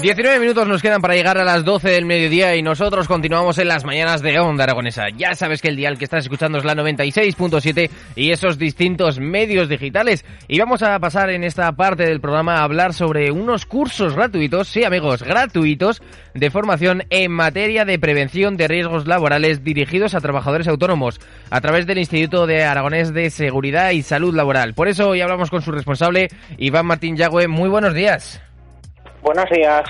19 0.00 0.40
minutos 0.40 0.66
nos 0.66 0.80
quedan 0.80 1.02
para 1.02 1.14
llegar 1.14 1.36
a 1.36 1.44
las 1.44 1.62
12 1.62 1.90
del 1.90 2.06
mediodía 2.06 2.56
y 2.56 2.62
nosotros 2.62 3.06
continuamos 3.06 3.58
en 3.58 3.68
las 3.68 3.84
mañanas 3.84 4.22
de 4.22 4.38
Onda 4.38 4.64
Aragonesa. 4.64 5.10
Ya 5.14 5.34
sabes 5.34 5.60
que 5.60 5.68
el 5.68 5.76
dial 5.76 5.98
que 5.98 6.04
estás 6.04 6.24
escuchando 6.24 6.56
es 6.56 6.64
la 6.64 6.74
96.7 6.74 7.90
y 8.16 8.30
esos 8.30 8.56
distintos 8.56 9.20
medios 9.20 9.68
digitales. 9.68 10.24
Y 10.48 10.58
vamos 10.58 10.82
a 10.82 10.98
pasar 11.00 11.28
en 11.28 11.44
esta 11.44 11.70
parte 11.72 12.04
del 12.04 12.22
programa 12.22 12.56
a 12.56 12.62
hablar 12.62 12.94
sobre 12.94 13.30
unos 13.30 13.66
cursos 13.66 14.14
gratuitos, 14.14 14.68
sí 14.68 14.84
amigos, 14.84 15.22
gratuitos, 15.22 16.00
de 16.32 16.50
formación 16.50 17.04
en 17.10 17.30
materia 17.30 17.84
de 17.84 17.98
prevención 17.98 18.56
de 18.56 18.68
riesgos 18.68 19.06
laborales 19.06 19.64
dirigidos 19.64 20.14
a 20.14 20.20
trabajadores 20.22 20.68
autónomos 20.68 21.20
a 21.50 21.60
través 21.60 21.86
del 21.86 21.98
Instituto 21.98 22.46
de 22.46 22.64
Aragonés 22.64 23.12
de 23.12 23.28
Seguridad 23.28 23.90
y 23.90 24.00
Salud 24.00 24.34
Laboral. 24.34 24.72
Por 24.72 24.88
eso 24.88 25.10
hoy 25.10 25.20
hablamos 25.20 25.50
con 25.50 25.60
su 25.60 25.72
responsable, 25.72 26.28
Iván 26.56 26.86
Martín 26.86 27.16
Yagüe. 27.16 27.48
Muy 27.48 27.68
buenos 27.68 27.92
días. 27.92 28.40
Buenos 29.22 29.48
días. 29.50 29.84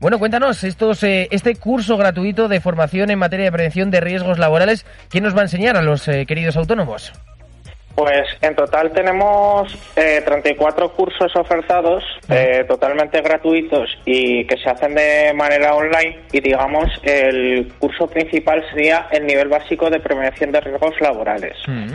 Bueno, 0.00 0.18
cuéntanos, 0.18 0.62
estos, 0.62 1.02
eh, 1.02 1.28
este 1.30 1.56
curso 1.56 1.96
gratuito 1.96 2.48
de 2.48 2.60
formación 2.60 3.10
en 3.10 3.18
materia 3.18 3.46
de 3.46 3.52
prevención 3.52 3.90
de 3.90 4.00
riesgos 4.00 4.38
laborales, 4.38 4.84
¿qué 5.10 5.20
nos 5.20 5.34
va 5.34 5.40
a 5.40 5.44
enseñar 5.44 5.76
a 5.76 5.82
los 5.82 6.06
eh, 6.08 6.26
queridos 6.26 6.56
autónomos? 6.56 7.12
Pues 7.96 8.28
en 8.42 8.54
total 8.54 8.92
tenemos 8.92 9.74
eh, 9.96 10.20
34 10.22 10.92
cursos 10.92 11.34
ofertados, 11.34 12.04
eh, 12.28 12.62
totalmente 12.68 13.22
gratuitos 13.22 13.88
y 14.04 14.44
que 14.44 14.58
se 14.58 14.68
hacen 14.68 14.94
de 14.94 15.32
manera 15.32 15.74
online. 15.74 16.18
Y 16.30 16.40
digamos, 16.40 16.90
el 17.02 17.72
curso 17.78 18.06
principal 18.06 18.62
sería 18.70 19.06
el 19.10 19.24
nivel 19.24 19.48
básico 19.48 19.88
de 19.88 19.98
prevención 19.98 20.52
de 20.52 20.60
riesgos 20.60 21.00
laborales. 21.00 21.56
Mm. 21.66 21.94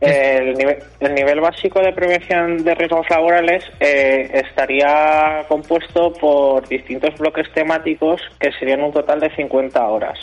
El 0.00 0.54
nivel, 0.54 0.78
el 1.00 1.14
nivel 1.14 1.40
básico 1.40 1.80
de 1.80 1.92
prevención 1.92 2.64
de 2.64 2.74
riesgos 2.74 3.08
laborales 3.10 3.62
eh, 3.80 4.30
estaría 4.32 5.44
compuesto 5.46 6.12
por 6.14 6.66
distintos 6.68 7.18
bloques 7.18 7.52
temáticos 7.52 8.22
que 8.38 8.50
serían 8.52 8.82
un 8.82 8.92
total 8.92 9.20
de 9.20 9.34
50 9.36 9.86
horas. 9.86 10.18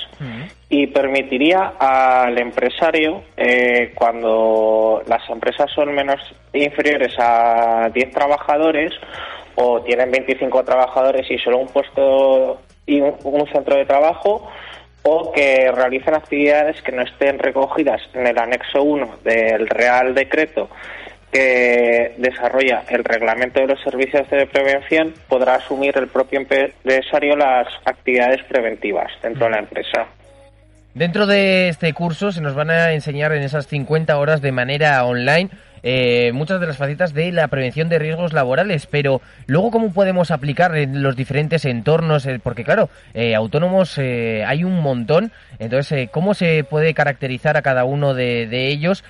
Y 0.70 0.88
permitiría 0.88 1.74
al 1.80 2.38
empresario, 2.40 3.22
eh, 3.38 3.92
cuando 3.94 5.04
las 5.08 5.30
empresas 5.30 5.70
son 5.72 5.94
menos 5.94 6.20
inferiores 6.54 7.14
a 7.20 7.90
10 7.94 8.12
trabajadores 8.12 8.94
o 9.56 9.82
tienen 9.82 10.10
25 10.10 10.64
trabajadores 10.64 11.30
y 11.30 11.38
solo 11.38 11.60
un 11.60 11.68
puesto 11.68 12.62
y 12.88 13.00
un, 13.00 13.16
un 13.24 13.48
centro 13.48 13.76
de 13.76 13.86
trabajo, 13.86 14.50
o 15.10 15.32
que 15.32 15.72
realicen 15.72 16.16
actividades 16.16 16.82
que 16.82 16.92
no 16.92 17.02
estén 17.02 17.40
recogidas 17.40 18.02
en 18.14 18.28
el 18.28 18.38
anexo 18.38 18.84
1 18.84 19.20
del 19.24 19.68
Real 19.70 20.14
Decreto 20.14 20.70
que 21.32 22.14
desarrolla 22.18 22.84
el 22.90 23.04
reglamento 23.06 23.60
de 23.60 23.68
los 23.68 23.82
servicios 23.82 24.30
de 24.30 24.46
prevención, 24.48 25.14
podrá 25.28 25.56
asumir 25.56 25.98
el 25.98 26.08
propio 26.08 26.40
empresario 26.40 27.36
las 27.36 27.68
actividades 27.86 28.44
preventivas 28.46 29.12
dentro 29.22 29.46
de 29.46 29.52
la 29.52 29.60
empresa. 29.60 30.08
Dentro 30.94 31.26
de 31.26 31.70
este 31.70 31.94
curso 31.94 32.32
se 32.32 32.42
nos 32.42 32.56
van 32.56 32.70
a 32.70 32.92
enseñar 32.92 33.32
en 33.32 33.44
esas 33.44 33.68
50 33.68 34.18
horas 34.18 34.42
de 34.42 34.52
manera 34.52 35.06
online 35.06 35.50
eh, 35.90 36.32
muchas 36.34 36.60
de 36.60 36.68
las 36.68 36.78
facetas 36.78 37.14
de 37.14 37.32
la 37.32 37.48
prevención 37.48 37.88
de 37.88 37.98
riesgos 37.98 38.34
laborales, 38.34 38.88
pero 38.88 39.22
luego 39.46 39.72
cómo 39.72 39.94
podemos 39.94 40.32
aplicar 40.32 40.76
en 40.76 41.02
los 41.02 41.16
diferentes 41.16 41.64
entornos, 41.64 42.26
Eh, 42.26 42.40
porque 42.44 42.64
claro, 42.64 42.90
eh, 43.14 43.36
autónomos 43.36 43.98
eh, 43.98 44.44
hay 44.46 44.64
un 44.66 44.82
montón, 44.82 45.32
entonces 45.60 46.10
cómo 46.12 46.34
se 46.34 46.66
puede 46.66 46.94
caracterizar 46.94 47.56
a 47.56 47.62
cada 47.62 47.86
uno 47.86 48.14
de, 48.14 48.48
de 48.48 48.68
ellos 48.68 49.04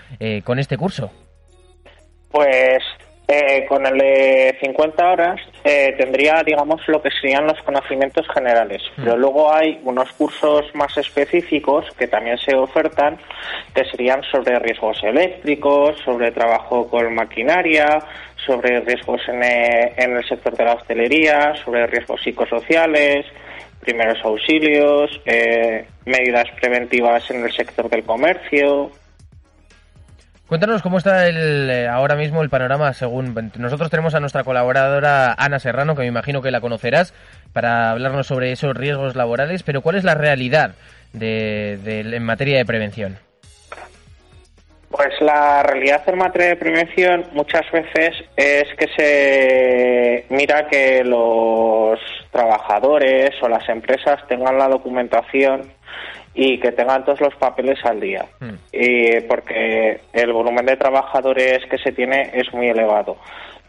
con 0.44 0.60
este 0.60 0.78
curso. 0.78 1.10
Pues 2.32 2.84
eh, 3.28 3.66
con 3.68 3.86
el 3.86 3.98
de 3.98 4.58
50 4.62 5.12
horas 5.12 5.42
eh, 5.64 5.94
tendría, 5.98 6.42
digamos, 6.44 6.82
lo 6.88 7.02
que 7.02 7.10
serían 7.12 7.46
los 7.46 7.62
conocimientos 7.64 8.26
generales. 8.34 8.82
Pero 8.96 9.18
luego 9.18 9.54
hay 9.54 9.80
unos 9.84 10.12
cursos 10.14 10.74
más 10.74 10.98
específicos 10.98 11.86
que 11.98 12.08
también 12.08 12.38
se 12.38 12.56
ofertan, 12.56 13.18
que 13.76 13.84
serían 13.86 14.24
sobre 14.24 14.58
riesgos 14.60 15.04
eléctricos, 15.04 15.98
sobre 16.06 16.32
trabajo 16.32 16.88
con 16.90 17.14
maquinaria, 17.14 18.00
sobre 18.46 18.80
riesgos 18.80 19.22
en, 19.28 19.44
eh, 19.44 19.94
en 19.98 20.16
el 20.16 20.26
sector 20.26 20.56
de 20.56 20.64
la 20.64 20.74
hostelería, 20.76 21.54
sobre 21.64 21.86
riesgos 21.88 22.22
psicosociales, 22.22 23.26
primeros 23.82 24.24
auxilios, 24.24 25.22
eh, 25.26 25.86
medidas 26.06 26.46
preventivas 26.60 27.30
en 27.32 27.44
el 27.44 27.52
sector 27.52 27.90
del 27.90 28.04
comercio, 28.04 28.92
Cuéntanos 30.48 30.82
cómo 30.82 30.98
está 30.98 31.28
el, 31.28 31.70
eh, 31.70 31.88
ahora 31.90 32.16
mismo 32.16 32.42
el 32.42 32.50
panorama 32.50 32.94
según 32.94 33.36
nosotros 33.58 33.90
tenemos 33.90 34.16
a 34.16 34.22
nuestra 34.22 34.46
colaboradora 34.46 35.34
Ana 35.38 35.60
Serrano, 35.60 35.94
que 35.94 36.02
me 36.04 36.08
imagino 36.08 36.42
que 36.42 36.52
la 36.52 36.62
conocerás, 36.62 37.14
para 37.52 37.92
hablarnos 37.92 38.28
sobre 38.28 38.54
esos 38.54 38.76
riesgos 38.76 39.16
laborales, 39.18 39.64
pero 39.64 39.82
¿cuál 39.82 39.98
es 39.98 40.06
la 40.06 40.16
realidad 40.16 40.72
de, 41.12 41.78
de- 41.84 42.16
en 42.16 42.24
materia 42.24 42.58
de 42.58 42.66
prevención? 42.66 43.18
Pues 44.90 45.10
la 45.20 45.64
realidad 45.64 46.02
en 46.08 46.18
materia 46.18 46.50
de 46.50 46.56
prevención 46.56 47.26
muchas 47.34 47.70
veces 47.72 48.16
es 48.38 48.64
que 48.78 48.88
se 48.96 50.26
mira 50.30 50.68
que 50.68 51.04
los 51.04 52.00
trabajadores 52.32 53.32
o 53.42 53.50
las 53.50 53.68
empresas 53.68 54.26
tengan 54.28 54.58
la 54.58 54.70
documentación 54.70 55.74
y 56.34 56.60
que 56.60 56.72
tengan 56.72 57.04
todos 57.04 57.20
los 57.20 57.36
papeles 57.36 57.84
al 57.84 58.00
día. 58.00 58.26
Mm. 58.40 58.54
Y 58.72 59.22
porque 59.22 60.00
el 60.14 60.32
volumen 60.32 60.66
de 60.66 60.78
trabajadores 60.78 61.66
que 61.70 61.80
se 61.80 61.92
tiene 61.92 62.32
es 62.34 62.54
muy 62.54 62.70
elevado. 62.70 63.18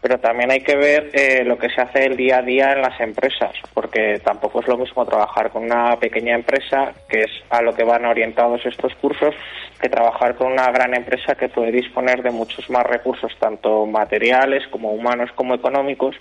Pero 0.01 0.17
también 0.17 0.49
hay 0.49 0.61
que 0.61 0.77
ver 0.77 1.09
eh, 1.13 1.43
lo 1.43 1.57
que 1.57 1.69
se 1.69 1.81
hace 1.81 2.05
el 2.05 2.15
día 2.15 2.37
a 2.37 2.41
día 2.41 2.71
en 2.71 2.81
las 2.81 2.99
empresas, 3.01 3.51
porque 3.73 4.19
tampoco 4.23 4.61
es 4.61 4.67
lo 4.67 4.77
mismo 4.77 5.05
trabajar 5.05 5.49
con 5.49 5.63
una 5.63 5.97
pequeña 5.97 6.35
empresa, 6.35 6.93
que 7.09 7.21
es 7.21 7.31
a 7.49 7.61
lo 7.61 7.73
que 7.73 7.83
van 7.83 8.05
orientados 8.05 8.65
estos 8.65 8.95
cursos, 8.95 9.35
que 9.81 9.89
trabajar 9.89 10.35
con 10.35 10.53
una 10.53 10.71
gran 10.71 10.93
empresa 10.93 11.35
que 11.35 11.49
puede 11.49 11.71
disponer 11.71 12.23
de 12.23 12.31
muchos 12.31 12.69
más 12.69 12.85
recursos, 12.85 13.31
tanto 13.39 13.85
materiales 13.85 14.65
como 14.67 14.91
humanos 14.91 15.31
como 15.35 15.55
económicos, 15.55 16.15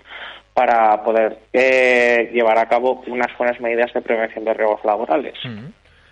para 0.58 1.04
poder 1.04 1.38
eh, 1.52 2.30
llevar 2.32 2.58
a 2.58 2.68
cabo 2.68 3.04
unas 3.06 3.28
buenas 3.38 3.60
medidas 3.60 3.92
de 3.94 4.00
prevención 4.00 4.44
de 4.44 4.54
riesgos 4.54 4.84
laborales. 4.84 5.34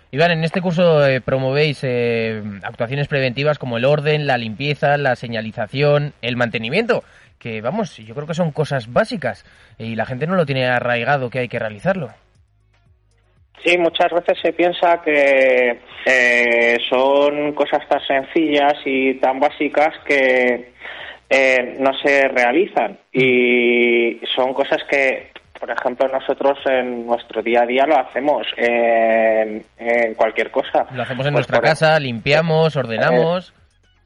Iván, 0.09 0.31
en 0.31 0.45
este 0.45 0.61
curso 0.61 1.05
eh, 1.05 1.19
promovéis 1.19 1.81
eh, 1.83 2.41
actuaciones 2.63 3.09
preventivas 3.09 3.59
como 3.59 3.75
el 3.75 3.83
orden, 3.83 4.25
la 4.25 4.37
limpieza, 4.37 4.97
la 4.97 5.17
señalización, 5.17 6.13
el 6.21 6.37
mantenimiento, 6.37 7.03
que 7.39 7.61
vamos, 7.61 7.97
yo 7.97 8.15
creo 8.15 8.27
que 8.27 8.33
son 8.33 8.51
cosas 8.51 8.91
básicas 8.91 9.45
y 9.77 9.95
la 9.95 10.05
gente 10.05 10.27
no 10.27 10.35
lo 10.35 10.45
tiene 10.45 10.65
arraigado 10.65 11.29
que 11.29 11.39
hay 11.39 11.47
que 11.47 11.59
realizarlo. 11.59 12.09
Sí, 13.63 13.77
muchas 13.77 14.11
veces 14.11 14.37
se 14.41 14.53
piensa 14.53 15.01
que 15.03 15.79
eh, 16.05 16.77
son 16.89 17.53
cosas 17.53 17.87
tan 17.89 17.99
sencillas 18.05 18.75
y 18.85 19.15
tan 19.15 19.39
básicas 19.39 19.89
que 20.05 20.73
eh, 21.29 21.75
no 21.79 21.91
se 22.01 22.27
realizan 22.29 22.99
y 23.11 24.21
son 24.35 24.53
cosas 24.53 24.77
que, 24.89 25.31
por 25.59 25.69
ejemplo, 25.71 26.07
nosotros 26.07 26.59
en 26.65 27.07
nuestro 27.07 27.41
día 27.41 27.63
a 27.63 27.65
día 27.65 27.85
lo 27.87 27.97
hacemos 27.97 28.45
en, 28.55 29.63
en 29.79 30.13
cualquier 30.13 30.51
cosa. 30.51 30.85
Lo 30.91 31.01
hacemos 31.01 31.25
en 31.25 31.33
Pues 31.33 31.49
nuestra 31.49 31.59
casa, 31.59 31.99
limpiamos, 31.99 32.75
ordenamos. 32.75 33.53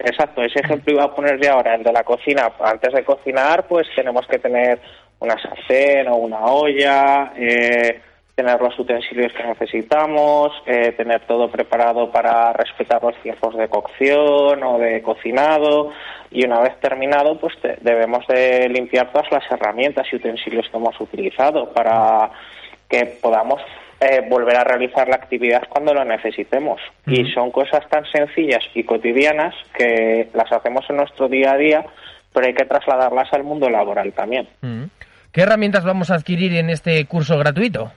Exacto, 0.03 0.41
ese 0.43 0.59
ejemplo 0.59 0.93
iba 0.93 1.03
a 1.03 1.13
poner 1.15 1.39
de 1.39 1.49
ahora, 1.49 1.75
el 1.75 1.83
de 1.83 1.91
la 1.91 2.03
cocina. 2.03 2.51
Antes 2.59 2.93
de 2.93 3.03
cocinar, 3.03 3.67
pues 3.67 3.87
tenemos 3.95 4.25
que 4.27 4.39
tener 4.39 4.79
una 5.19 5.37
sartén 5.39 6.07
o 6.07 6.15
una 6.15 6.45
olla, 6.45 7.33
eh, 7.37 8.01
tener 8.33 8.59
los 8.59 8.77
utensilios 8.79 9.31
que 9.33 9.43
necesitamos, 9.43 10.51
eh, 10.65 10.93
tener 10.93 11.21
todo 11.27 11.51
preparado 11.51 12.09
para 12.11 12.51
respetar 12.53 13.03
los 13.03 13.15
tiempos 13.21 13.55
de 13.55 13.67
cocción 13.67 14.63
o 14.63 14.79
de 14.79 15.01
cocinado 15.03 15.91
y 16.31 16.45
una 16.45 16.61
vez 16.61 16.79
terminado, 16.79 17.37
pues 17.39 17.53
te- 17.61 17.77
debemos 17.81 18.25
de 18.27 18.67
limpiar 18.69 19.11
todas 19.11 19.31
las 19.31 19.43
herramientas 19.51 20.07
y 20.11 20.15
utensilios 20.15 20.67
que 20.69 20.77
hemos 20.77 20.99
utilizado 20.99 21.71
para 21.71 22.31
que 22.89 23.05
podamos 23.21 23.61
eh, 24.01 24.25
volver 24.27 24.57
a 24.57 24.63
realizar 24.63 25.07
la 25.07 25.15
actividad 25.15 25.61
cuando 25.69 25.93
lo 25.93 26.03
necesitemos. 26.03 26.81
Y 27.05 27.31
son 27.33 27.51
cosas 27.51 27.87
tan 27.87 28.03
sencillas 28.11 28.63
y 28.73 28.83
cotidianas 28.83 29.53
que 29.77 30.27
las 30.33 30.51
hacemos 30.51 30.83
en 30.89 30.97
nuestro 30.97 31.27
día 31.27 31.51
a 31.51 31.57
día, 31.57 31.85
pero 32.33 32.47
hay 32.47 32.55
que 32.55 32.65
trasladarlas 32.65 33.31
al 33.31 33.43
mundo 33.43 33.69
laboral 33.69 34.11
también. 34.13 34.47
Mm. 34.61 34.85
¿Qué 35.31 35.41
herramientas 35.41 35.85
vamos 35.85 36.09
a 36.09 36.15
adquirir 36.15 36.55
en 36.55 36.71
este 36.71 37.05
curso 37.05 37.37
gratuito? 37.37 37.91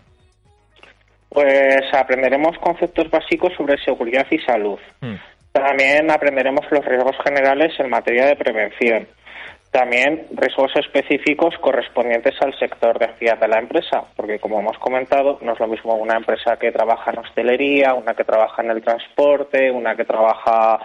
Pues 1.31 1.83
aprenderemos 1.93 2.59
conceptos 2.59 3.11
básicos 3.11 3.55
sobre 3.57 3.83
seguridad 3.83 4.27
y 4.31 4.39
salud. 4.41 4.79
Mm. 5.01 5.15
También 5.53 6.11
aprenderemos 6.11 6.67
los 6.71 6.85
riesgos 6.85 7.17
generales 7.25 7.73
en 7.79 7.89
materia 7.89 8.27
de 8.27 8.37
prevención. 8.37 9.09
También 9.75 10.29
riesgos 10.31 10.71
específicos 10.77 11.53
correspondientes 11.61 12.41
al 12.41 12.57
sector 12.61 12.97
de 12.97 13.07
actividad 13.07 13.41
de 13.41 13.49
la 13.49 13.59
empresa, 13.59 14.05
porque 14.15 14.39
como 14.39 14.61
hemos 14.61 14.79
comentado, 14.79 15.41
no 15.43 15.55
es 15.55 15.59
lo 15.59 15.67
mismo 15.67 15.97
una 15.97 16.17
empresa 16.17 16.57
que 16.61 16.71
trabaja 16.71 17.11
en 17.11 17.19
hostelería, 17.19 17.93
una 17.95 18.15
que 18.15 18.23
trabaja 18.23 18.63
en 18.63 18.71
el 18.71 18.83
transporte, 18.83 19.73
una 19.73 19.97
que 19.97 20.05
trabaja 20.05 20.79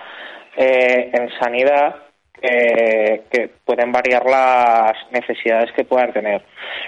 eh, 0.57 1.11
en 1.13 1.29
sanidad, 1.39 1.97
que 2.41 3.51
pueden 3.63 3.91
variar 3.91 4.25
las 4.25 4.93
necesidades 5.11 5.71
que 5.73 5.83
puedan 5.83 6.11
tener. 6.11 6.41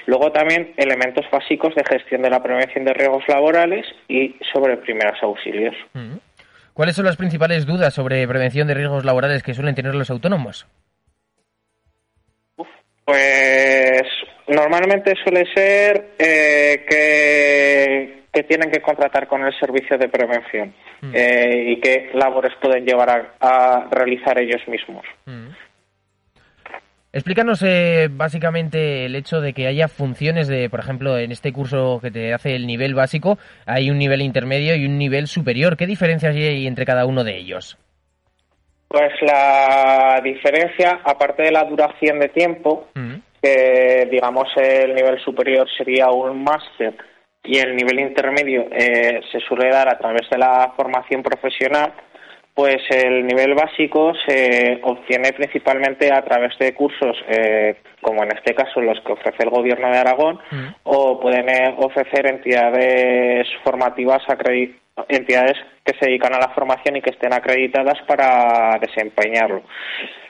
Luego 0.08 0.32
también 0.32 0.74
elementos 0.78 1.26
básicos 1.32 1.76
de 1.76 1.84
gestión 1.84 2.24
de 2.24 2.32
la 2.32 2.42
prevención 2.42 2.84
de 2.84 2.94
riesgos 2.94 3.26
laborales 3.28 3.86
y 4.08 4.38
sobre 4.52 4.78
primeros 4.78 5.22
auxilios. 5.22 5.76
Mm. 5.94 6.16
¿Cuáles 6.74 6.96
son 6.96 7.06
las 7.06 7.18
principales 7.18 7.68
dudas 7.68 7.94
sobre 7.94 8.28
prevención 8.28 8.68
de 8.68 8.74
riesgos 8.74 9.06
laborales 9.06 9.44
que 9.44 9.54
suelen 9.54 9.76
tener 9.76 9.94
los 9.94 10.10
autónomos? 10.10 10.66
Pues 13.12 14.04
normalmente 14.48 15.14
suele 15.22 15.46
ser 15.54 16.12
eh, 16.18 16.86
que, 16.88 18.24
que, 18.32 18.44
tienen 18.44 18.72
que 18.72 18.82
contratar 18.82 19.28
con 19.28 19.44
el 19.44 19.54
servicio 19.60 19.98
de 19.98 20.08
prevención 20.08 20.74
mm. 21.02 21.12
eh, 21.14 21.64
y 21.72 21.82
qué 21.82 22.10
labores 22.14 22.54
pueden 22.62 22.86
llevar 22.86 23.10
a, 23.10 23.36
a 23.42 23.90
realizar 23.92 24.40
ellos 24.40 24.66
mismos. 24.70 25.04
Mm. 25.26 25.50
Explícanos 27.12 27.62
eh, 27.64 28.08
básicamente 28.10 29.04
el 29.04 29.18
hecho 29.18 29.42
de 29.42 29.52
que 29.52 29.68
haya 29.68 29.90
funciones 29.90 30.48
de, 30.48 30.70
por 30.70 30.80
ejemplo, 30.80 31.18
en 31.18 31.34
este 31.34 31.52
curso 31.52 32.00
que 32.02 32.12
te 32.12 32.34
hace 32.34 32.56
el 32.56 32.66
nivel 32.66 32.96
básico, 32.96 33.38
hay 33.66 33.90
un 33.90 33.98
nivel 33.98 34.22
intermedio 34.22 34.74
y 34.78 34.86
un 34.86 34.98
nivel 34.98 35.28
superior. 35.28 35.76
¿Qué 35.76 35.86
diferencias 35.86 36.34
hay 36.34 36.66
entre 36.66 36.86
cada 36.86 37.06
uno 37.06 37.26
de 37.26 37.38
ellos? 37.38 37.78
Pues 38.92 39.14
la 39.22 40.20
diferencia, 40.22 41.00
aparte 41.06 41.44
de 41.44 41.52
la 41.52 41.64
duración 41.64 42.20
de 42.20 42.28
tiempo, 42.28 42.90
mm. 42.94 43.14
que 43.42 44.10
digamos 44.12 44.50
el 44.58 44.94
nivel 44.94 45.18
superior 45.24 45.66
sería 45.78 46.10
un 46.10 46.44
máster 46.44 46.98
y 47.42 47.58
el 47.60 47.74
nivel 47.74 48.02
intermedio 48.02 48.68
eh, 48.70 49.22
se 49.32 49.40
suele 49.40 49.70
dar 49.70 49.88
a 49.88 49.98
través 49.98 50.30
de 50.30 50.38
la 50.38 50.74
formación 50.76 51.24
profesional, 51.24 51.94
pues 52.54 52.82
el 52.90 53.26
nivel 53.26 53.54
básico 53.54 54.12
se 54.28 54.82
obtiene 54.84 55.32
principalmente 55.32 56.14
a 56.14 56.22
través 56.26 56.60
de 56.60 56.74
cursos, 56.74 57.16
eh, 57.30 57.78
como 58.02 58.24
en 58.24 58.36
este 58.36 58.54
caso 58.54 58.82
los 58.82 59.00
que 59.06 59.14
ofrece 59.14 59.44
el 59.44 59.52
Gobierno 59.52 59.90
de 59.90 60.00
Aragón, 60.00 60.38
mm. 60.52 60.68
o 60.84 61.18
pueden 61.18 61.48
eh, 61.48 61.76
ofrecer 61.78 62.28
entidades 62.28 63.48
formativas, 63.64 64.22
entidades 65.10 65.58
que 65.84 65.94
se 66.00 66.06
dedican 66.06 66.34
a 66.34 66.40
la 66.40 66.50
formación 66.50 66.96
y 66.96 67.02
que 67.02 67.12
estén 67.12 67.34
acreditadas 67.34 68.00
para 68.08 68.78
desempeñarlo. 68.80 69.64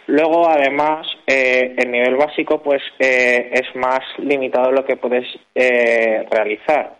Luego, 0.07 0.50
además, 0.50 1.07
eh, 1.27 1.75
el 1.77 1.91
nivel 1.91 2.15
básico 2.15 2.62
pues 2.62 2.81
es 3.00 3.75
más 3.75 4.00
limitado 4.18 4.71
lo 4.71 4.83
que 4.83 4.97
puedes 4.97 5.25
realizar 5.53 6.97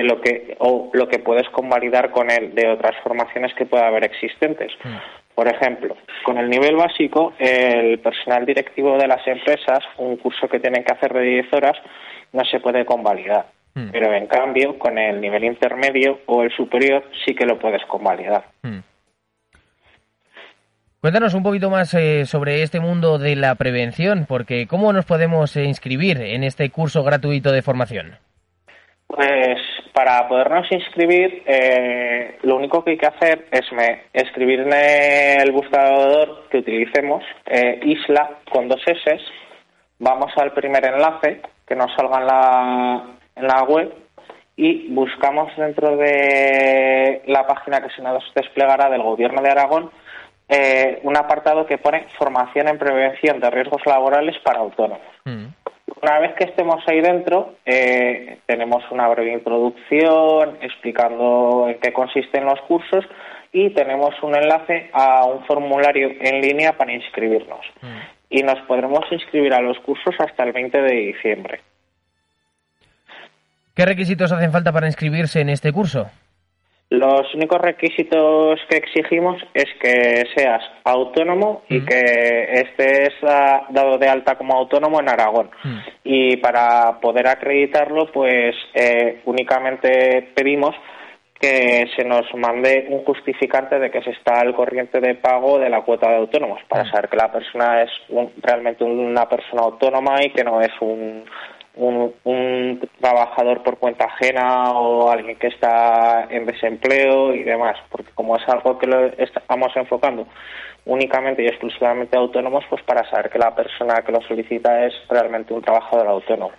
lo 0.00 0.20
que 0.20 0.56
o 0.58 0.90
lo 0.92 1.08
que 1.08 1.18
puedes 1.18 1.48
convalidar 1.50 2.10
con 2.10 2.30
él 2.30 2.54
de 2.54 2.68
otras 2.68 2.96
formaciones 3.02 3.54
que 3.54 3.66
pueda 3.66 3.86
haber 3.86 4.04
existentes. 4.04 4.72
Mm. 4.82 4.96
Por 5.34 5.48
ejemplo, 5.48 5.96
con 6.24 6.38
el 6.38 6.48
nivel 6.48 6.76
básico, 6.76 7.32
el 7.38 7.98
personal 8.00 8.44
directivo 8.44 8.98
de 8.98 9.06
las 9.06 9.26
empresas, 9.26 9.80
un 9.96 10.16
curso 10.16 10.48
que 10.48 10.60
tienen 10.60 10.84
que 10.84 10.92
hacer 10.92 11.12
de 11.12 11.22
10 11.22 11.52
horas, 11.54 11.76
no 12.32 12.44
se 12.44 12.60
puede 12.60 12.84
convalidar. 12.84 13.46
Mm. 13.74 13.90
Pero 13.90 14.12
en 14.14 14.26
cambio, 14.26 14.78
con 14.78 14.98
el 14.98 15.20
nivel 15.20 15.44
intermedio 15.44 16.20
o 16.26 16.42
el 16.42 16.50
superior, 16.52 17.04
sí 17.24 17.34
que 17.34 17.46
lo 17.46 17.58
puedes 17.58 17.84
convalidar. 17.86 18.44
Mm. 18.62 18.80
Cuéntanos 21.00 21.34
un 21.34 21.42
poquito 21.42 21.68
más 21.68 21.92
eh, 21.94 22.26
sobre 22.26 22.62
este 22.62 22.78
mundo 22.78 23.18
de 23.18 23.34
la 23.34 23.54
prevención, 23.56 24.26
porque 24.28 24.66
¿cómo 24.68 24.92
nos 24.92 25.04
podemos 25.04 25.56
eh, 25.56 25.64
inscribir 25.64 26.20
en 26.20 26.44
este 26.44 26.70
curso 26.70 27.02
gratuito 27.02 27.50
de 27.50 27.62
formación? 27.62 28.18
Pues 29.08 29.58
para 29.92 30.26
podernos 30.26 30.66
inscribir, 30.70 31.42
eh, 31.44 32.38
lo 32.42 32.56
único 32.56 32.82
que 32.82 32.92
hay 32.92 32.96
que 32.96 33.06
hacer 33.06 33.46
es 33.50 33.66
escribir 34.14 34.60
en 34.60 34.72
el 34.72 35.52
buscador 35.52 36.48
que 36.50 36.58
utilicemos 36.58 37.22
eh, 37.46 37.78
isla 37.84 38.38
con 38.50 38.68
dos 38.68 38.80
S. 38.86 39.18
Vamos 39.98 40.32
al 40.36 40.52
primer 40.52 40.86
enlace 40.86 41.42
que 41.66 41.76
nos 41.76 41.92
salga 41.94 42.20
en 42.20 42.26
la, 42.26 43.04
en 43.36 43.46
la 43.46 43.62
web 43.64 43.92
y 44.56 44.88
buscamos 44.88 45.50
dentro 45.56 45.96
de 45.96 47.22
la 47.26 47.46
página 47.46 47.80
que 47.80 47.94
se 47.94 48.02
nos 48.02 48.22
desplegará 48.34 48.90
del 48.90 49.02
Gobierno 49.02 49.42
de 49.42 49.50
Aragón 49.50 49.90
eh, 50.48 51.00
un 51.04 51.16
apartado 51.16 51.64
que 51.64 51.78
pone 51.78 52.06
formación 52.18 52.68
en 52.68 52.78
prevención 52.78 53.40
de 53.40 53.50
riesgos 53.50 53.80
laborales 53.86 54.36
para 54.44 54.60
autónomos. 54.60 55.00
Mm. 55.24 55.46
Una 56.02 56.18
vez 56.18 56.34
que 56.34 56.44
estemos 56.44 56.82
ahí 56.86 57.00
dentro, 57.00 57.54
eh, 57.64 58.38
tenemos 58.44 58.82
una 58.90 59.08
breve 59.08 59.32
introducción 59.32 60.58
explicando 60.60 61.68
en 61.68 61.78
qué 61.80 61.92
consisten 61.92 62.44
los 62.44 62.60
cursos 62.62 63.04
y 63.52 63.70
tenemos 63.70 64.14
un 64.22 64.34
enlace 64.34 64.90
a 64.92 65.24
un 65.24 65.44
formulario 65.46 66.10
en 66.20 66.40
línea 66.40 66.76
para 66.76 66.92
inscribirnos. 66.92 67.64
Mm. 67.80 67.98
Y 68.30 68.42
nos 68.42 68.58
podremos 68.66 69.10
inscribir 69.10 69.54
a 69.54 69.60
los 69.60 69.78
cursos 69.80 70.14
hasta 70.18 70.42
el 70.44 70.52
20 70.52 70.82
de 70.82 70.94
diciembre. 70.94 71.60
¿Qué 73.74 73.86
requisitos 73.86 74.32
hacen 74.32 74.52
falta 74.52 74.72
para 74.72 74.86
inscribirse 74.86 75.40
en 75.40 75.48
este 75.48 75.72
curso? 75.72 76.10
Los 76.90 77.34
únicos 77.34 77.58
requisitos 77.58 78.60
que 78.68 78.76
exigimos 78.76 79.42
es 79.54 79.64
que 79.80 80.24
seas 80.36 80.62
autónomo 80.84 81.62
y 81.70 81.80
que 81.86 82.52
estés 82.52 83.14
ah, 83.26 83.62
dado 83.70 83.96
de 83.96 84.10
alta 84.10 84.36
como 84.36 84.54
autónomo 84.54 85.00
en 85.00 85.08
Aragón. 85.08 85.50
Y 86.04 86.36
para 86.36 87.00
poder 87.00 87.28
acreditarlo, 87.28 88.12
pues 88.12 88.54
eh, 88.74 89.22
únicamente 89.24 90.32
pedimos 90.34 90.74
que 91.40 91.86
se 91.96 92.04
nos 92.04 92.26
mande 92.34 92.86
un 92.90 93.04
justificante 93.04 93.78
de 93.78 93.90
que 93.90 94.02
se 94.02 94.10
está 94.10 94.40
al 94.40 94.54
corriente 94.54 95.00
de 95.00 95.14
pago 95.14 95.58
de 95.58 95.70
la 95.70 95.80
cuota 95.80 96.10
de 96.10 96.16
autónomos, 96.16 96.60
para 96.68 96.88
saber 96.90 97.08
que 97.08 97.16
la 97.16 97.32
persona 97.32 97.82
es 97.82 97.90
realmente 98.42 98.84
una 98.84 99.26
persona 99.30 99.62
autónoma 99.62 100.22
y 100.22 100.30
que 100.30 100.44
no 100.44 100.60
es 100.60 100.70
un, 100.80 101.24
un, 101.74 102.80
trabajador 103.00 103.62
por 103.62 103.78
cuenta 103.78 104.04
ajena 104.04 104.72
o 104.72 105.10
alguien 105.10 105.38
que 105.38 105.48
está 105.48 106.26
en 106.30 106.46
desempleo 106.46 107.34
y 107.34 107.42
demás, 107.42 107.76
porque 107.90 108.10
como 108.14 108.36
es 108.36 108.42
algo 108.48 108.78
que 108.78 108.86
lo 108.86 109.06
estamos 109.06 109.72
enfocando 109.76 110.26
únicamente 110.84 111.42
y 111.42 111.46
exclusivamente 111.46 112.16
a 112.16 112.20
autónomos, 112.20 112.64
pues 112.68 112.82
para 112.82 113.08
saber 113.08 113.30
que 113.30 113.38
la 113.38 113.54
persona 113.54 114.02
que 114.04 114.12
lo 114.12 114.20
solicita 114.22 114.84
es 114.84 114.92
realmente 115.08 115.54
un 115.54 115.62
trabajador 115.62 116.08
autónomo. 116.08 116.52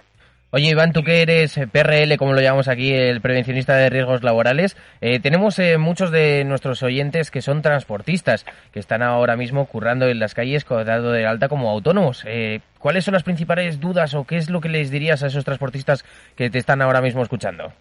Oye, 0.55 0.69
Iván, 0.69 0.93
tú 0.93 1.01
que 1.01 1.23
eres 1.23 1.59
PRL, 1.71 2.15
como 2.17 2.33
lo 2.33 2.39
llamamos 2.39 2.67
aquí, 2.67 2.93
el 2.93 3.21
prevencionista 3.21 3.75
de 3.75 3.89
riesgos 3.89 4.21
laborales, 4.21 4.77
eh, 5.01 5.19
tenemos 5.19 5.57
eh, 5.57 5.79
muchos 5.79 6.11
de 6.11 6.43
nuestros 6.45 6.83
oyentes 6.83 7.31
que 7.31 7.41
son 7.41 7.63
transportistas, 7.63 8.45
que 8.71 8.79
están 8.79 9.01
ahora 9.01 9.35
mismo 9.35 9.65
currando 9.65 10.05
en 10.07 10.19
las 10.19 10.35
calles, 10.35 10.63
dado 10.69 11.11
de 11.11 11.25
alta 11.25 11.49
como 11.49 11.71
autónomos. 11.71 12.23
Eh, 12.27 12.59
¿Cuáles 12.83 13.05
son 13.05 13.13
las 13.13 13.23
principales 13.23 13.79
dudas 13.79 14.13
o 14.13 14.25
qué 14.25 14.35
es 14.35 14.49
lo 14.49 14.59
que 14.59 14.67
les 14.67 14.91
dirías 14.91 15.23
a 15.23 15.27
esos 15.27 15.45
transportistas 15.45 16.03
que 16.35 16.49
te 16.49 16.57
están 16.57 16.81
ahora 16.81 16.99
mismo 16.99 17.21
escuchando? 17.23 17.71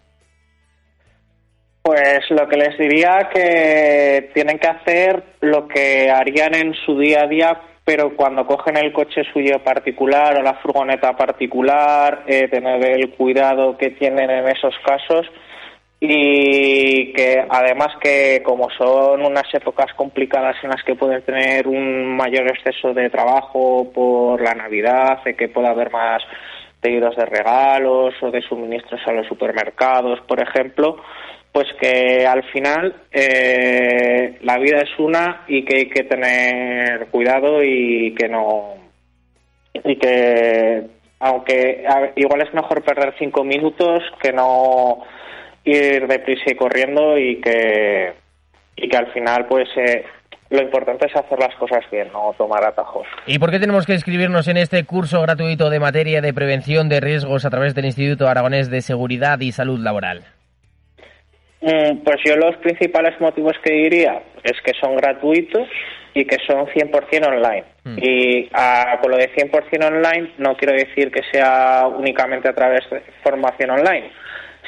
Pues 1.82 2.21
lo 2.30 2.49
que 2.49 2.56
les 2.56 2.78
diría 2.78 3.28
que 3.35 4.30
tienen 4.32 4.61
que 4.61 4.68
hacer 4.68 5.25
lo 5.40 5.66
que 5.66 6.09
harían 6.09 6.54
en 6.54 6.75
su 6.87 6.97
día 7.00 7.23
a 7.25 7.26
día 7.26 7.61
pero 7.85 8.14
cuando 8.14 8.47
cogen 8.47 8.76
el 8.76 8.92
coche 8.92 9.23
suyo 9.32 9.59
particular 9.64 10.38
o 10.38 10.42
la 10.42 10.54
furgoneta 10.54 11.16
particular, 11.16 12.23
eh, 12.28 12.47
tener 12.49 12.80
el 12.87 13.11
cuidado 13.11 13.76
que 13.76 13.90
tienen 13.90 14.30
en 14.30 14.47
esos 14.47 14.73
casos 14.87 15.26
y 16.04 17.12
que 17.12 17.44
además 17.49 17.94
que 18.00 18.42
como 18.42 18.68
son 18.71 19.25
unas 19.25 19.54
épocas 19.54 19.87
complicadas 19.94 20.56
en 20.64 20.71
las 20.71 20.82
que 20.82 20.97
pueden 20.97 21.23
tener 21.23 21.68
un 21.68 22.16
mayor 22.16 22.49
exceso 22.49 22.92
de 22.92 23.09
trabajo 23.09 23.88
por 23.94 24.42
la 24.42 24.52
Navidad, 24.52 25.23
de 25.23 25.37
que 25.37 25.47
pueda 25.47 25.71
haber 25.71 25.92
más 25.92 26.21
pedidos 26.80 27.14
de 27.14 27.25
regalos 27.25 28.14
o 28.21 28.32
de 28.32 28.42
suministros 28.42 29.00
a 29.06 29.12
los 29.12 29.28
supermercados, 29.28 30.18
por 30.23 30.42
ejemplo, 30.42 30.97
pues 31.52 31.68
que 31.80 32.26
al 32.26 32.42
final 32.50 32.97
eh, 33.12 34.38
la 34.42 34.59
vida 34.59 34.78
es 34.78 34.99
una 34.99 35.44
y 35.47 35.64
que 35.64 35.76
hay 35.76 35.87
que 35.87 36.02
tener 36.02 37.06
cuidado 37.12 37.62
y 37.62 38.12
que 38.18 38.28
no 38.28 38.75
y 39.85 39.94
que 39.94 40.82
aunque 41.21 41.85
igual 42.16 42.42
es 42.42 42.52
mejor 42.52 42.82
perder 42.82 43.14
cinco 43.21 43.44
minutos 43.44 44.02
que 44.21 44.32
no 44.32 45.04
ir 45.64 46.07
deprisa 46.07 46.45
y 46.47 46.54
corriendo 46.54 47.19
y 47.19 47.40
que 47.40 48.12
y 48.76 48.88
que 48.88 48.97
al 48.97 49.12
final 49.12 49.47
pues 49.49 49.69
eh, 49.76 50.04
lo 50.50 50.62
importante 50.62 51.07
es 51.07 51.14
hacer 51.16 51.38
las 51.38 51.54
cosas 51.57 51.85
bien, 51.90 52.09
no 52.12 52.35
tomar 52.37 52.64
atajos. 52.64 53.07
¿Y 53.26 53.38
por 53.38 53.50
qué 53.50 53.59
tenemos 53.59 53.87
que 53.87 53.95
inscribirnos 53.95 54.49
en 54.49 54.57
este 54.59 54.85
curso 54.85 55.21
gratuito 55.23 55.71
de 55.71 55.81
materia 55.81 56.21
de 56.21 56.35
prevención 56.35 56.88
de 56.88 57.00
riesgos 57.00 57.45
a 57.45 57.50
través 57.50 57.75
del 57.75 57.87
Instituto 57.87 58.28
Aragonés 58.28 58.71
de 58.71 58.81
Seguridad 58.83 59.40
y 59.40 59.52
Salud 59.52 59.78
Laboral? 59.81 60.25
Mm, 61.61 61.99
pues 62.04 62.16
yo 62.25 62.37
los 62.37 62.57
principales 62.57 63.19
motivos 63.21 63.52
que 63.62 63.73
diría 63.73 64.21
es 64.42 64.61
que 64.64 64.73
son 64.81 64.97
gratuitos 64.97 65.69
y 66.12 66.25
que 66.25 66.37
son 66.47 66.66
100% 66.66 67.26
online. 67.28 67.64
Mm. 67.85 67.99
Y 68.02 68.49
a- 68.52 68.99
con 69.00 69.12
lo 69.12 69.16
de 69.16 69.31
100% 69.35 69.87
online 69.87 70.33
no 70.38 70.57
quiero 70.57 70.75
decir 70.75 71.11
que 71.11 71.23
sea 71.33 71.87
únicamente 71.87 72.49
a 72.49 72.54
través 72.54 72.81
de 72.90 73.00
formación 73.23 73.71
online, 73.71 74.11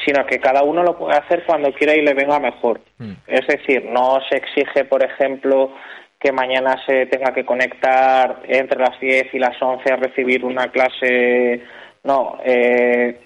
sino 0.04 0.26
que 0.26 0.38
cada 0.38 0.62
uno 0.62 0.82
lo 0.82 0.96
puede 0.96 1.16
hacer 1.16 1.44
cuando 1.46 1.72
quiera 1.72 1.94
y 1.94 2.02
le 2.02 2.14
venga 2.14 2.38
mejor. 2.38 2.80
Mm. 2.98 3.12
Es 3.26 3.46
decir, 3.46 3.84
no 3.84 4.18
se 4.28 4.36
exige, 4.36 4.84
por 4.84 5.04
ejemplo, 5.04 5.72
que 6.18 6.32
mañana 6.32 6.76
se 6.86 7.06
tenga 7.06 7.32
que 7.32 7.44
conectar 7.44 8.42
entre 8.48 8.80
las 8.80 8.98
10 8.98 9.34
y 9.34 9.38
las 9.38 9.60
11 9.60 9.92
a 9.92 9.96
recibir 9.96 10.44
una 10.44 10.68
clase. 10.68 11.62
No, 12.02 12.38
eh, 12.44 13.20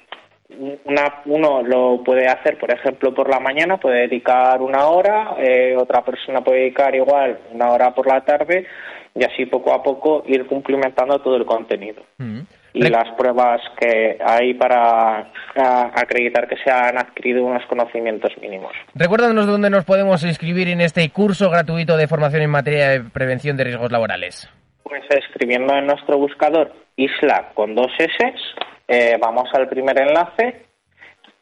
una, 0.85 1.23
uno 1.27 1.63
lo 1.63 2.03
puede 2.03 2.27
hacer, 2.27 2.59
por 2.59 2.73
ejemplo, 2.73 3.15
por 3.15 3.29
la 3.29 3.39
mañana, 3.39 3.77
puede 3.77 4.09
dedicar 4.09 4.61
una 4.63 4.87
hora, 4.87 5.37
eh, 5.39 5.77
otra 5.77 6.05
persona 6.05 6.43
puede 6.43 6.61
dedicar 6.61 6.95
igual 6.95 7.39
una 7.53 7.71
hora 7.71 7.95
por 7.95 8.07
la 8.07 8.25
tarde 8.25 8.67
y 9.15 9.25
así 9.25 9.47
poco 9.47 9.73
a 9.73 9.83
poco 9.83 10.23
ir 10.27 10.47
cumplimentando 10.47 11.21
todo 11.21 11.37
el 11.37 11.45
contenido. 11.45 12.03
Mm. 12.19 12.38
Y 12.79 12.83
Re- 12.83 12.91
las 12.91 13.11
pruebas 13.17 13.61
que 13.81 14.19
hay 14.25 14.55
para 14.55 15.33
acreditar 15.97 16.47
que 16.47 16.57
se 16.59 16.71
han 16.71 16.97
adquirido 16.97 17.45
unos 17.45 17.67
conocimientos 17.67 18.31
mínimos. 18.41 18.73
Recuérdanos 18.95 19.49
dónde 19.49 19.69
nos 19.69 19.85
podemos 19.85 20.23
inscribir 20.23 20.69
en 20.69 20.81
este 20.81 21.11
curso 21.11 21.51
gratuito 21.51 21.97
de 21.97 22.07
formación 22.07 22.43
en 22.43 22.51
materia 22.51 22.89
de 22.91 23.01
prevención 23.01 23.57
de 23.57 23.65
riesgos 23.65 23.91
laborales. 23.91 24.49
Pues 24.85 25.03
escribiendo 25.11 25.75
en 25.75 25.87
nuestro 25.87 26.19
buscador 26.19 26.73
Isla 26.97 27.51
con 27.55 27.75
dos 27.75 27.91
S, 27.99 28.35
eh, 28.87 29.19
vamos 29.21 29.49
al 29.55 29.69
primer 29.69 30.01
enlace 30.01 30.63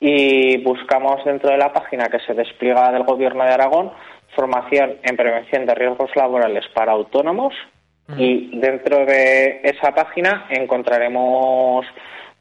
y 0.00 0.56
buscamos 0.64 1.22
dentro 1.24 1.50
de 1.50 1.58
la 1.58 1.72
página 1.72 2.06
que 2.06 2.18
se 2.20 2.32
despliega 2.32 2.90
del 2.92 3.04
Gobierno 3.04 3.44
de 3.44 3.52
Aragón 3.52 3.92
formación 4.34 4.96
en 5.02 5.16
prevención 5.16 5.66
de 5.66 5.74
riesgos 5.74 6.10
laborales 6.16 6.64
para 6.74 6.92
autónomos 6.92 7.52
y 8.16 8.58
dentro 8.60 9.04
de 9.04 9.60
esa 9.64 9.92
página 9.92 10.46
encontraremos 10.50 11.84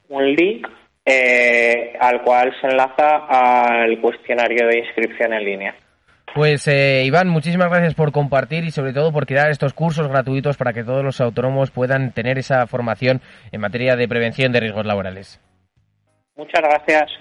un 0.10 0.36
link 0.36 0.68
eh, 1.06 1.94
al 2.00 2.22
cual 2.24 2.54
se 2.62 2.68
enlaza 2.68 3.26
al 3.28 4.00
cuestionario 4.02 4.68
de 4.68 4.80
inscripción 4.80 5.34
en 5.34 5.44
línea. 5.44 5.76
Pues 6.34 6.68
eh, 6.68 7.04
Iván, 7.06 7.30
muchísimas 7.30 7.70
gracias 7.70 7.94
por 7.94 8.12
compartir 8.12 8.66
y 8.66 8.72
sobre 8.72 8.92
todo 8.92 9.14
por 9.14 9.26
crear 9.26 9.50
estos 9.50 9.74
cursos 9.74 10.08
gratuitos 10.08 10.58
para 10.58 10.74
que 10.74 10.84
todos 10.84 11.04
los 11.04 11.22
autónomos 11.22 11.72
puedan 11.72 12.12
tener 12.12 12.38
esa 12.38 12.68
formación 12.68 13.22
en 13.52 13.62
materia 13.62 13.96
de 13.96 14.08
prevención 14.08 14.52
de 14.52 14.60
riesgos 14.60 14.86
laborales. 14.86 15.40
Muchas 16.36 16.62
gracias. 16.62 17.12